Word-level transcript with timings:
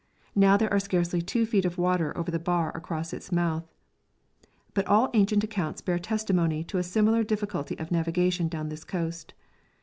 Now 0.33 0.57
there 0.57 0.73
are 0.73 0.79
scarcely 0.79 1.21
two 1.21 1.45
feet 1.45 1.63
of 1.63 1.77
water 1.77 2.11
over 2.17 2.31
the 2.31 2.39
bar 2.39 2.75
across 2.75 3.13
its 3.13 3.31
mouth; 3.31 3.71
but 4.73 4.87
all 4.87 5.11
ancient 5.13 5.43
accounts 5.43 5.79
bear 5.79 5.99
testimony 5.99 6.63
to 6.63 6.79
a 6.79 6.83
similar 6.83 7.23
difficulty 7.23 7.77
of 7.77 7.91
navigation 7.91 8.47
down 8.47 8.69
this 8.69 8.83
coast. 8.83 9.35